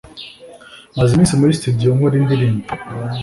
“Maze 0.97 1.09
iminsi 1.11 1.39
muri 1.41 1.57
studio 1.59 1.87
nkora 1.95 2.15
indirimbo 2.21 2.65